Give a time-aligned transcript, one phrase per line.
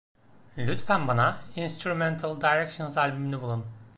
[0.57, 3.65] Lütfen bana Instrumental Directions albümünü bulun.